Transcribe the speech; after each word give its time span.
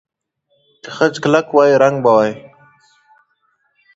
که 0.83 0.89
خج 0.95 1.13
کلک 1.23 1.47
وای، 1.55 1.71
رنګ 1.81 1.97
به 2.03 2.11
وای. 2.15 2.31